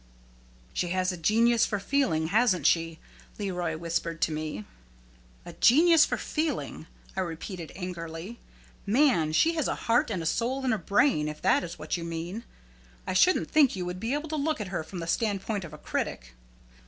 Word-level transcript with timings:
"She 0.73 0.87
has 0.87 1.11
a 1.11 1.15
genius 1.15 1.67
for 1.67 1.79
feeling, 1.79 2.29
hasn't 2.29 2.65
she?" 2.65 2.97
Leroy 3.37 3.77
whispered 3.77 4.19
to 4.21 4.31
me. 4.31 4.65
"A 5.45 5.53
genius 5.53 6.05
for 6.05 6.17
feeling!" 6.17 6.87
I 7.15 7.19
repeated, 7.19 7.71
angrily. 7.75 8.39
"Man, 8.87 9.31
she 9.31 9.53
has 9.53 9.67
a 9.67 9.75
heart 9.85 10.09
and 10.09 10.23
a 10.23 10.25
soul 10.25 10.63
and 10.65 10.73
a 10.73 10.79
brain, 10.79 11.27
if 11.27 11.39
that 11.43 11.63
is 11.63 11.77
what 11.77 11.97
you 11.97 12.03
mean! 12.03 12.45
I 13.05 13.13
shouldn't 13.13 13.51
think 13.51 13.75
you 13.75 13.85
would 13.85 13.99
be 13.99 14.15
able 14.15 14.29
to 14.29 14.35
look 14.35 14.59
at 14.59 14.69
her 14.69 14.83
from 14.83 14.97
the 15.01 15.05
standpoint 15.05 15.63
of 15.63 15.71
a 15.71 15.77
critic." 15.77 16.33